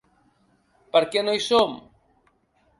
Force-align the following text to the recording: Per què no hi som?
Per 0.97 1.03
què 1.13 1.25
no 1.27 1.37
hi 1.41 1.45
som? 1.51 1.79